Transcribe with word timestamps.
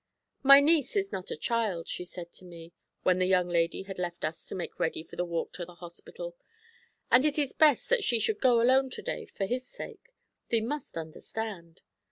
'My 0.41 0.61
niece 0.61 0.95
is 0.95 1.11
not 1.11 1.29
a 1.29 1.37
child,' 1.37 1.87
she 1.87 2.05
said 2.05 2.31
to 2.33 2.43
me, 2.43 2.73
when 3.03 3.19
the 3.19 3.27
young 3.27 3.47
lady 3.47 3.83
had 3.83 3.99
left 3.99 4.25
us 4.25 4.47
to 4.47 4.55
make 4.55 4.79
ready 4.79 5.03
for 5.03 5.15
the 5.15 5.23
walk 5.25 5.53
to 5.53 5.63
the 5.63 5.75
hospital, 5.75 6.35
'and 7.11 7.23
it 7.23 7.37
is 7.37 7.53
best 7.53 7.87
that 7.89 8.03
she 8.03 8.17
should 8.19 8.41
go 8.41 8.59
alone 8.61 8.89
to 8.89 9.03
day 9.03 9.27
for 9.27 9.45
his 9.45 9.67
sake. 9.67 10.09
Thee 10.49 10.61
must 10.61 10.97
understand?' 10.97 11.83